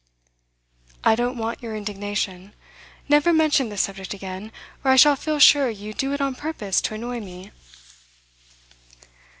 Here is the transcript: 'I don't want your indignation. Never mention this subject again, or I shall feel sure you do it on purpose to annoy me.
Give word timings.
'I 1.03 1.13
don't 1.13 1.37
want 1.37 1.61
your 1.61 1.75
indignation. 1.75 2.53
Never 3.07 3.31
mention 3.31 3.69
this 3.69 3.81
subject 3.81 4.15
again, 4.15 4.51
or 4.83 4.89
I 4.89 4.95
shall 4.95 5.15
feel 5.15 5.37
sure 5.37 5.69
you 5.69 5.93
do 5.93 6.11
it 6.11 6.21
on 6.21 6.33
purpose 6.33 6.81
to 6.81 6.95
annoy 6.95 7.19
me. 7.19 7.51